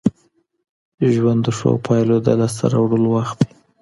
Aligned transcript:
ژوند 1.13 1.39
د 1.45 1.49
ښو 1.57 1.71
پايلو 1.85 2.17
د 2.25 2.27
لاسته 2.39 2.63
راوړلو 2.73 3.07
وخت 3.15 3.37
دی. 3.45 3.53